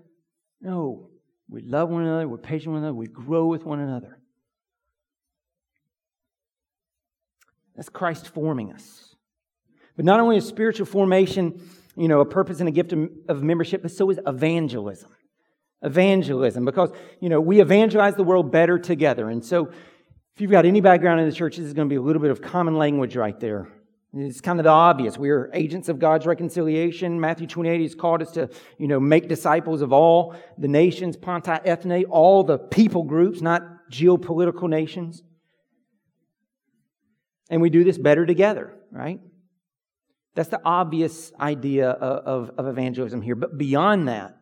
[0.61, 1.09] No.
[1.49, 4.19] We love one another, we're patient with one another, we grow with one another.
[7.77, 9.10] That's Christ forming us.
[10.01, 11.61] But not only is spiritual formation,
[11.95, 12.95] you know, a purpose and a gift
[13.29, 15.15] of membership, but so is evangelism.
[15.83, 19.29] Evangelism, because, you know, we evangelize the world better together.
[19.29, 21.99] And so, if you've got any background in the church, this is going to be
[21.99, 23.69] a little bit of common language right there.
[24.15, 25.19] It's kind of the obvious.
[25.19, 27.21] We are agents of God's reconciliation.
[27.21, 31.61] Matthew 28 has called us to, you know, make disciples of all the nations, panta
[31.69, 35.23] ethne, all the people groups, not geopolitical nations.
[37.51, 39.21] And we do this better together, right?
[40.35, 43.35] That's the obvious idea of, of, of evangelism here.
[43.35, 44.37] But beyond that,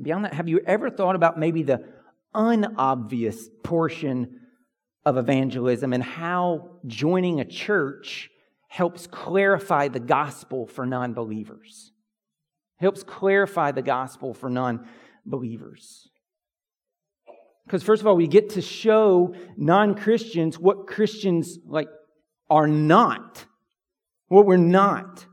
[0.00, 1.84] beyond that, have you ever thought about maybe the
[2.34, 4.40] unobvious portion
[5.06, 8.28] of evangelism and how joining a church
[8.68, 11.92] helps clarify the gospel for non believers.
[12.78, 14.86] Helps clarify the gospel for non
[15.24, 16.08] believers.
[17.64, 21.88] Because first of all, we get to show non-Christians what Christians like
[22.48, 23.44] are not.
[24.28, 25.26] What we're not.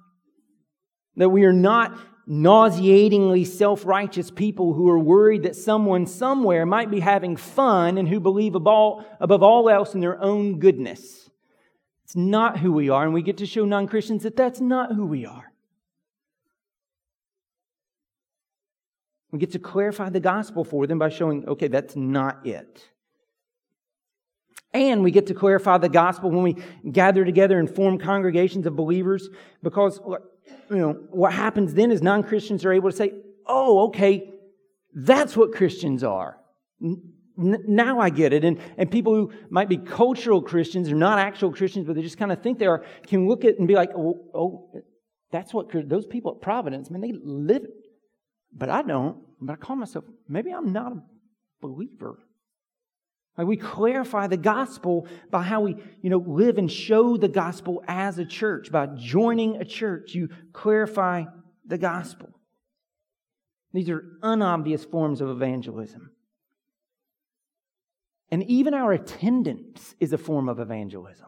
[1.16, 7.02] That we are not nauseatingly self-righteous people who are worried that someone somewhere might be
[7.02, 11.30] having fun and who believe above all, else in their own goodness.
[12.06, 15.06] It's not who we are, and we get to show non-Christians that that's not who
[15.06, 15.52] we are.
[19.32, 22.88] We get to clarify the gospel for them by showing, okay, that's not it.
[24.74, 26.58] And we get to clarify the gospel when we
[26.92, 29.30] gather together and form congregations of believers
[29.62, 30.00] because,
[30.70, 33.14] you know, what happens then is non-Christians are able to say,
[33.46, 34.34] oh, okay,
[34.96, 36.38] that's what Christians are.
[36.82, 37.02] N-
[37.36, 38.44] now I get it.
[38.44, 42.18] And, and people who might be cultural Christians or not actual Christians, but they just
[42.18, 44.70] kind of think they are, can look at and be like, oh, oh
[45.32, 47.72] that's what those people at Providence, man, they live it.
[48.52, 49.18] but I don't.
[49.42, 51.02] But I call myself, maybe I'm not a
[51.62, 52.20] believer.
[53.38, 57.84] Like we clarify the gospel by how we, you know, live and show the gospel
[57.88, 58.72] as a church.
[58.72, 61.26] By joining a church, you clarify
[61.66, 62.30] the gospel.
[63.74, 66.12] These are unobvious forms of evangelism.
[68.30, 71.28] And even our attendance is a form of evangelism.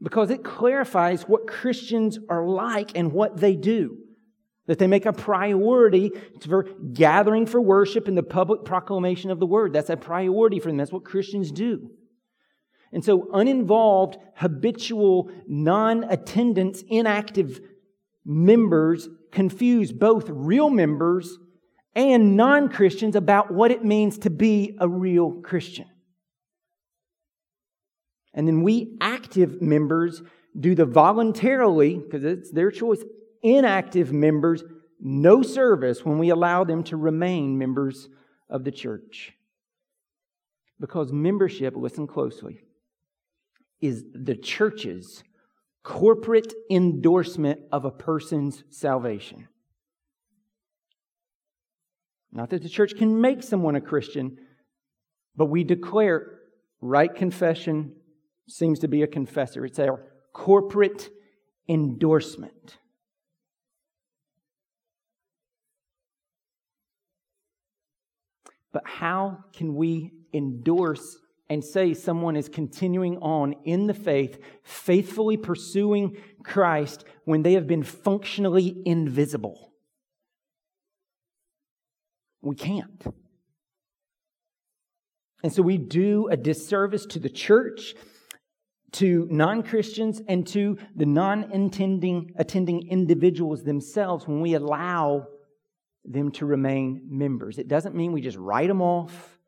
[0.00, 3.98] Because it clarifies what Christians are like and what they do
[4.70, 6.12] that they make a priority
[6.46, 6.62] for
[6.92, 9.72] gathering for worship and the public proclamation of the word.
[9.72, 10.76] That's a priority for them.
[10.76, 11.90] That's what Christians do.
[12.92, 17.58] And so, uninvolved, habitual, non attendance, inactive
[18.24, 21.36] members confuse both real members
[21.96, 25.86] and non Christians about what it means to be a real Christian.
[28.34, 30.22] And then we active members
[30.56, 33.02] do the voluntarily, because it's their choice,
[33.42, 34.62] inactive members
[35.00, 38.08] no service when we allow them to remain members
[38.48, 39.32] of the church.
[40.78, 42.60] Because membership, listen closely,
[43.80, 45.22] is the church's
[45.82, 49.48] corporate endorsement of a person's salvation.
[52.32, 54.38] Not that the church can make someone a Christian,
[55.34, 56.38] but we declare
[56.80, 57.92] right confession
[58.48, 59.64] seems to be a confessor.
[59.64, 61.10] It's our corporate
[61.68, 62.78] endorsement.
[68.72, 71.18] But how can we endorse
[71.48, 77.66] and say someone is continuing on in the faith, faithfully pursuing Christ when they have
[77.66, 79.72] been functionally invisible?
[82.42, 83.04] We can't.
[85.42, 87.94] And so we do a disservice to the church,
[88.92, 91.44] to non Christians, and to the non
[92.36, 95.26] attending individuals themselves when we allow
[96.04, 97.58] them to remain members.
[97.58, 99.38] It doesn't mean we just write them off.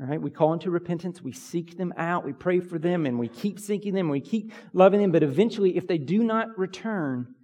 [0.00, 3.18] All right, we call into repentance, we seek them out, we pray for them, and
[3.18, 5.10] we keep seeking them, we keep loving them.
[5.10, 7.34] But eventually, if they do not return,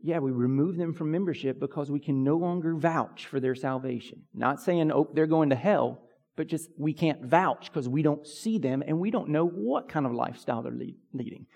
[0.00, 4.22] yeah, we remove them from membership because we can no longer vouch for their salvation.
[4.32, 6.02] Not saying, oh, they're going to hell,
[6.36, 9.88] but just we can't vouch because we don't see them and we don't know what
[9.88, 10.72] kind of lifestyle they're
[11.12, 11.46] leading.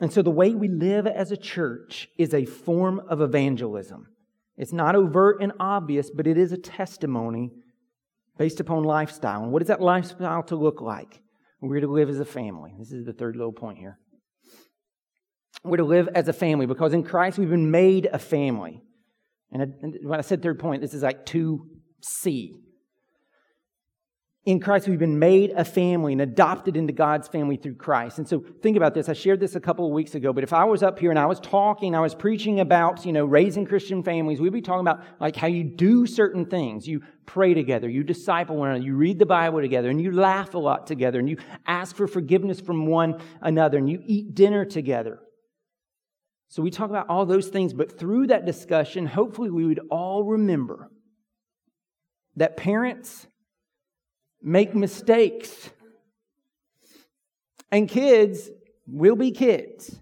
[0.00, 4.06] And so the way we live as a church is a form of evangelism.
[4.56, 7.52] It's not overt and obvious, but it is a testimony
[8.36, 9.42] based upon lifestyle.
[9.42, 11.20] And what is that lifestyle to look like?
[11.60, 12.72] We're to live as a family.
[12.78, 13.98] This is the third little point here.
[15.64, 18.82] We're to live as a family because in Christ we've been made a family.
[19.50, 19.74] And
[20.04, 22.52] when I said third point, this is like 2C
[24.48, 28.16] in Christ, we've been made a family and adopted into God's family through Christ.
[28.16, 29.10] And so think about this.
[29.10, 31.18] I shared this a couple of weeks ago, but if I was up here and
[31.18, 34.80] I was talking, I was preaching about, you know, raising Christian families, we'd be talking
[34.80, 36.88] about like how you do certain things.
[36.88, 40.54] You pray together, you disciple one another, you read the Bible together, and you laugh
[40.54, 41.36] a lot together, and you
[41.66, 45.18] ask for forgiveness from one another, and you eat dinner together.
[46.48, 50.24] So we talk about all those things, but through that discussion, hopefully we would all
[50.24, 50.90] remember
[52.36, 53.26] that parents,
[54.42, 55.70] make mistakes.
[57.70, 58.50] And kids
[58.86, 59.98] will be kids.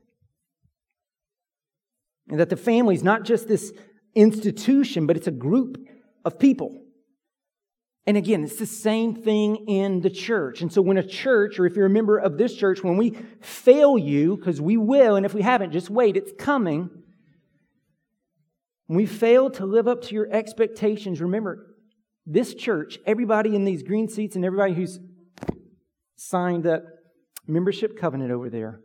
[2.28, 3.72] And that the family is not just this
[4.14, 5.78] institution, but it's a group
[6.24, 6.82] of people.
[8.06, 10.62] And again, it's the same thing in the church.
[10.62, 13.18] And so when a church, or if you're a member of this church, when we
[13.40, 16.88] fail you, because we will, and if we haven't, just wait, it's coming.
[18.86, 21.75] When we fail to live up to your expectations, remember,
[22.26, 24.98] this church, everybody in these green seats and everybody who's
[26.16, 26.82] signed that
[27.46, 28.80] membership covenant over there,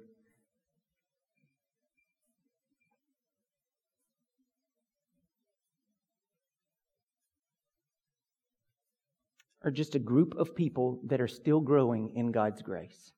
[9.63, 13.11] are just a group of people that are still growing in God's grace.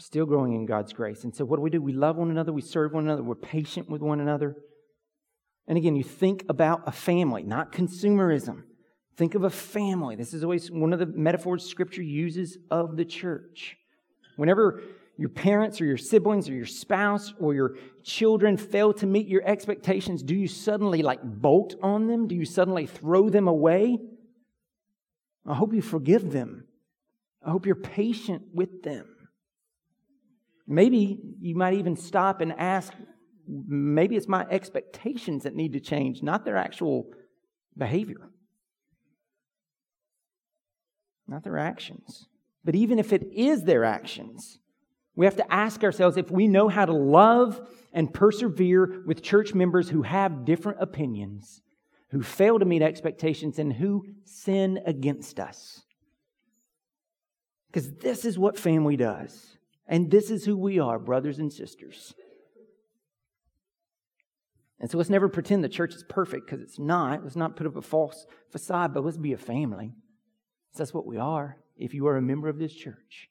[0.00, 1.24] Still growing in God's grace.
[1.24, 1.82] And so, what do we do?
[1.82, 4.56] We love one another, we serve one another, we're patient with one another.
[5.68, 8.64] And again, you think about a family, not consumerism.
[9.16, 10.16] Think of a family.
[10.16, 13.76] This is always one of the metaphors Scripture uses of the church.
[14.36, 14.82] Whenever
[15.18, 19.42] your parents or your siblings or your spouse or your children fail to meet your
[19.44, 22.28] expectations, do you suddenly like bolt on them?
[22.28, 23.98] Do you suddenly throw them away?
[25.44, 26.64] I hope you forgive them.
[27.44, 29.06] I hope you're patient with them.
[30.66, 32.92] Maybe you might even stop and ask,
[33.48, 37.06] maybe it's my expectations that need to change, not their actual
[37.76, 38.30] behavior,
[41.26, 42.26] not their actions.
[42.64, 44.58] But even if it is their actions,
[45.16, 47.60] we have to ask ourselves if we know how to love
[47.92, 51.62] and persevere with church members who have different opinions,
[52.10, 55.82] who fail to meet expectations, and who sin against us.
[57.68, 59.56] Because this is what family does.
[59.86, 62.14] And this is who we are, brothers and sisters.
[64.80, 67.24] And so let's never pretend the church is perfect because it's not.
[67.24, 69.92] Let's not put up a false facade, but let's be a family.
[70.76, 71.58] That's what we are.
[71.76, 73.28] If you are a member of this church,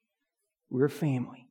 [0.69, 1.47] we're a family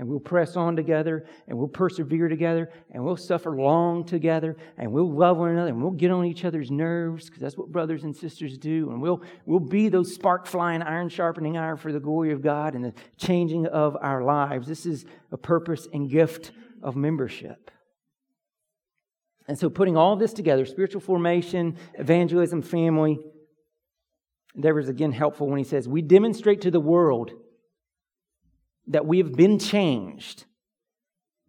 [0.00, 4.90] and we'll press on together and we'll persevere together and we'll suffer long together and
[4.90, 8.02] we'll love one another and we'll get on each other's nerves because that's what brothers
[8.02, 12.00] and sisters do and we'll we'll be those spark flying iron sharpening iron for the
[12.00, 16.52] glory of God and the changing of our lives this is a purpose and gift
[16.82, 17.70] of membership
[19.50, 23.18] and so putting all this together spiritual formation evangelism family
[24.54, 27.32] and Dever is again helpful when he says we demonstrate to the world
[28.86, 30.44] that we have been changed.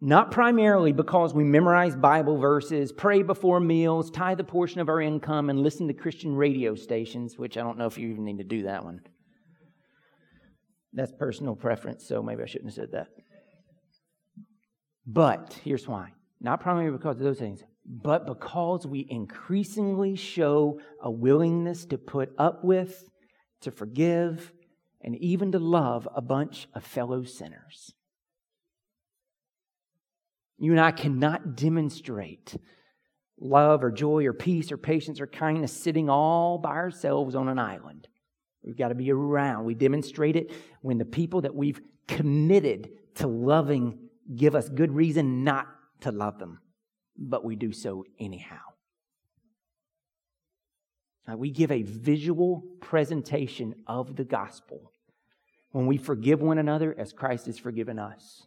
[0.00, 5.00] Not primarily because we memorize Bible verses, pray before meals, tithe a portion of our
[5.00, 8.38] income, and listen to Christian radio stations, which I don't know if you even need
[8.38, 9.00] to do that one.
[10.92, 13.08] That's personal preference, so maybe I shouldn't have said that.
[15.06, 21.10] But here's why not primarily because of those things, but because we increasingly show a
[21.10, 23.08] willingness to put up with,
[23.60, 24.52] to forgive,
[25.00, 27.92] and even to love a bunch of fellow sinners.
[30.58, 32.56] You and I cannot demonstrate
[33.40, 37.58] love or joy or peace or patience or kindness sitting all by ourselves on an
[37.58, 38.06] island.
[38.62, 39.64] We've got to be around.
[39.64, 45.42] We demonstrate it when the people that we've committed to loving give us good reason
[45.42, 45.66] not
[46.02, 46.60] to love them,
[47.16, 48.60] but we do so anyhow.
[51.26, 54.90] Now, we give a visual presentation of the gospel
[55.70, 58.46] when we forgive one another as Christ has forgiven us,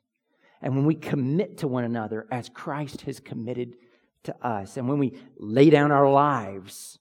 [0.61, 3.76] and when we commit to one another as Christ has committed
[4.24, 6.99] to us, and when we lay down our lives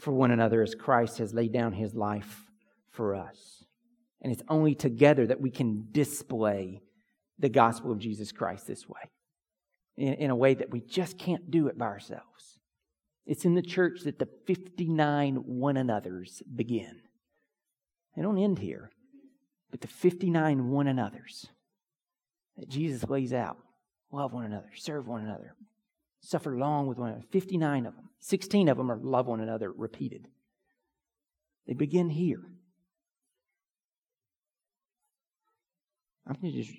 [0.00, 2.42] for one another as Christ has laid down his life
[2.90, 3.64] for us.
[4.20, 6.82] And it's only together that we can display
[7.38, 9.00] the gospel of Jesus Christ this way,
[9.96, 12.58] in, in a way that we just can't do it by ourselves.
[13.26, 17.00] It's in the church that the 59 one another's begin.
[18.14, 18.90] They don't end here,
[19.70, 21.46] but the 59 one another's
[22.56, 23.58] that Jesus lays out
[24.12, 25.54] love one another, serve one another,
[26.20, 27.26] suffer long with one another.
[27.30, 28.10] 59 of them.
[28.20, 30.26] 16 of them are love one another repeated.
[31.66, 32.42] They begin here.
[36.26, 36.76] I'm going to just,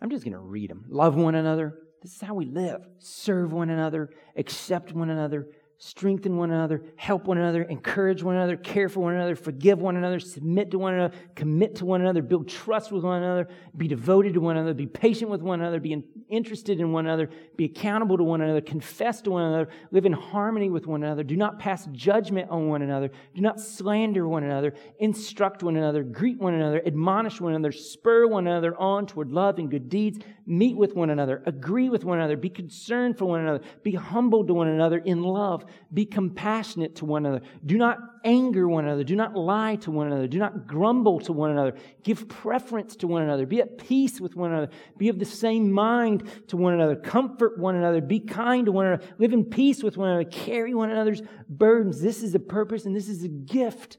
[0.00, 0.84] I'm just going to read them.
[0.88, 1.74] Love one another.
[2.02, 2.86] This is how we live.
[2.98, 5.48] Serve one another, accept one another,
[5.82, 9.96] strengthen one another, help one another, encourage one another, care for one another, forgive one
[9.96, 13.88] another, submit to one another, commit to one another, build trust with one another, be
[13.88, 17.64] devoted to one another, be patient with one another, be interested in one another, be
[17.64, 21.34] accountable to one another, confess to one another, live in harmony with one another, do
[21.34, 26.38] not pass judgment on one another, do not slander one another, instruct one another, greet
[26.38, 30.76] one another, admonish one another, spur one another on toward love and good deeds, meet
[30.76, 34.52] with one another, agree with one another, be concerned for one another, be humble to
[34.52, 37.44] one another in love be compassionate to one another.
[37.64, 39.04] Do not anger one another.
[39.04, 40.26] Do not lie to one another.
[40.26, 41.74] Do not grumble to one another.
[42.02, 43.46] Give preference to one another.
[43.46, 44.70] Be at peace with one another.
[44.98, 46.96] Be of the same mind to one another.
[46.96, 48.00] Comfort one another.
[48.00, 49.04] Be kind to one another.
[49.18, 50.28] Live in peace with one another.
[50.28, 52.00] Carry one another's burdens.
[52.00, 53.98] This is the purpose and this is the gift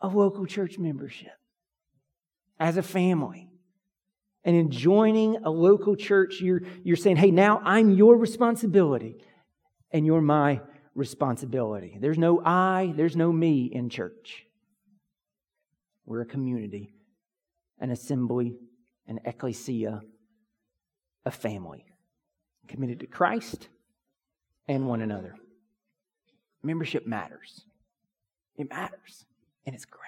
[0.00, 1.32] of local church membership
[2.58, 3.48] as a family.
[4.44, 9.16] And in joining a local church, you're, you're saying, hey, now I'm your responsibility
[9.90, 10.60] and you're my
[10.96, 11.98] responsibility.
[12.00, 14.46] There's no I, there's no me in church.
[16.06, 16.94] We're a community,
[17.78, 18.56] an assembly,
[19.06, 20.00] an ecclesia,
[21.24, 21.84] a family
[22.66, 23.68] committed to Christ
[24.66, 25.36] and one another.
[26.62, 27.62] Membership matters.
[28.56, 29.26] It matters,
[29.66, 30.02] and it's great.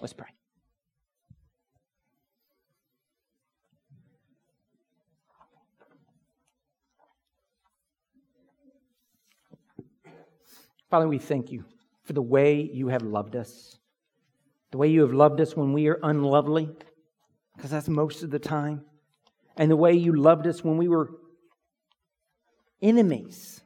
[0.00, 0.35] Let's pray.
[10.90, 11.64] Father, we thank you
[12.04, 13.78] for the way you have loved us,
[14.70, 16.68] the way you have loved us when we are unlovely,
[17.56, 18.82] because that's most of the time,
[19.56, 21.10] and the way you loved us when we were
[22.80, 23.62] enemies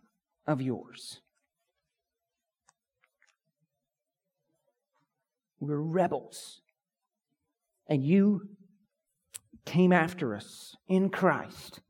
[0.46, 1.20] of yours.
[5.58, 6.62] We were rebels,
[7.86, 8.48] and you
[9.66, 11.80] came after us in Christ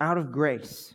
[0.00, 0.94] out of grace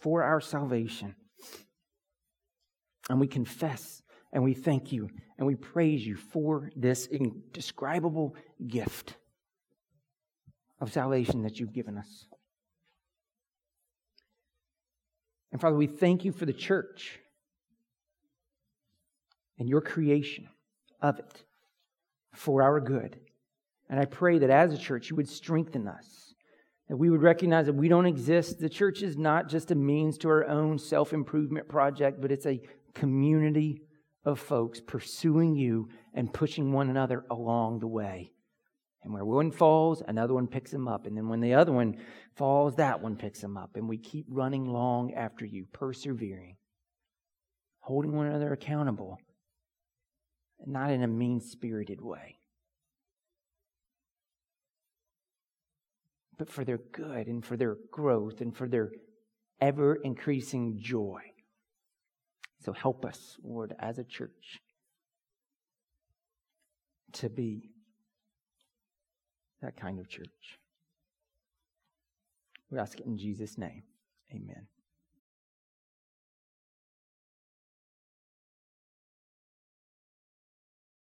[0.00, 1.14] for our salvation.
[3.08, 5.08] And we confess and we thank you
[5.38, 8.34] and we praise you for this indescribable
[8.66, 9.14] gift
[10.80, 12.26] of salvation that you've given us.
[15.50, 17.18] And Father, we thank you for the church
[19.58, 20.48] and your creation
[21.00, 21.44] of it
[22.34, 23.18] for our good.
[23.88, 26.34] And I pray that as a church, you would strengthen us,
[26.88, 28.58] that we would recognize that we don't exist.
[28.58, 32.46] The church is not just a means to our own self improvement project, but it's
[32.46, 32.60] a
[32.94, 33.82] community
[34.24, 38.32] of folks pursuing you and pushing one another along the way.
[39.02, 41.06] And where one falls, another one picks him up.
[41.06, 41.96] And then when the other one
[42.36, 43.70] falls, that one picks him up.
[43.76, 46.56] And we keep running long after you, persevering,
[47.78, 49.18] holding one another accountable,
[50.66, 52.37] not in a mean spirited way.
[56.38, 58.90] But for their good and for their growth and for their
[59.60, 61.20] ever increasing joy.
[62.64, 64.60] So help us, Lord, as a church
[67.14, 67.70] to be
[69.62, 70.58] that kind of church.
[72.70, 73.82] We ask it in Jesus' name.
[74.32, 74.66] Amen.